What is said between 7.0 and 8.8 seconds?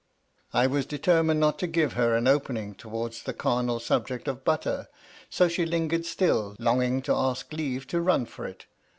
to ask leave to run for it.